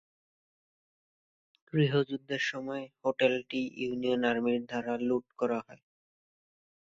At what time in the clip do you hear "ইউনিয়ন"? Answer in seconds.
3.81-4.21